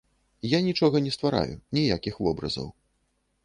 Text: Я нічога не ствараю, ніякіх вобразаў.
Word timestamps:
Я 0.53 0.59
нічога 0.67 0.97
не 1.09 1.11
ствараю, 1.17 1.55
ніякіх 1.79 2.19
вобразаў. 2.29 2.67